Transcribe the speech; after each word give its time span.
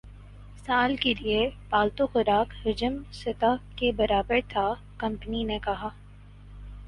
سال 0.57 0.95
کے 0.95 1.13
لیے 1.13 1.39
پالتو 1.69 2.07
خوراک 2.07 2.53
حجم 2.63 2.97
سطح 3.13 3.55
کے 3.75 3.91
برابر 3.97 4.39
تھا 4.49 4.67
کمپنی 4.97 5.43
نے 5.43 5.59
کہا 5.63 5.89